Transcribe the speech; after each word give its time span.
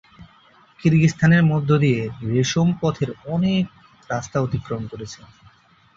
কিরগিজস্তানের 0.79 1.43
মধ্য 1.51 1.69
দিয়ে 1.83 2.01
রেশম 2.27 2.67
পথের 2.81 3.09
অনেক 3.27 3.63
রাস্তা 4.09 4.37
অতিক্রম 4.41 4.81
করেছে। 4.91 5.19